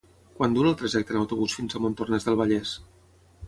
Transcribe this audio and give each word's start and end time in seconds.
Quant 0.37 0.55
dura 0.55 0.71
el 0.71 0.77
trajecte 0.79 1.13
en 1.15 1.21
autobús 1.21 1.59
fins 1.59 1.77
a 1.81 1.85
Montornès 1.87 2.29
del 2.31 2.41
Vallès? 2.43 2.77